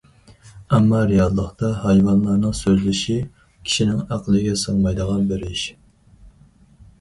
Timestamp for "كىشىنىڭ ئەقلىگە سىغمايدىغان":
3.69-5.29